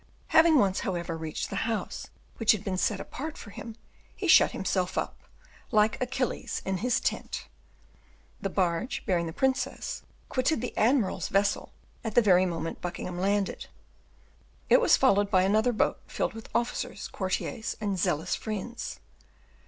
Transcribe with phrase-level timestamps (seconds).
[0.29, 2.07] Having once, however, reached the house
[2.37, 3.75] which had been set apart for him,
[4.15, 5.15] he shut himself up,
[5.69, 7.47] like Achilles in his tent.
[8.41, 11.71] The barge bearing the princess quitted the admiral's vessel
[12.03, 13.67] at the very moment Buckingham landed.
[14.71, 18.99] It was followed by another boat filled with officers, courtiers, and zealous friends.